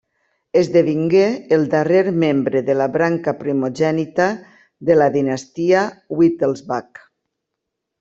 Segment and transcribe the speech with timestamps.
[0.61, 1.25] Esdevingué
[1.57, 4.29] el darrer membre de la branca primogènita
[4.91, 5.89] de la dinastia
[6.21, 7.09] Wittelsbach.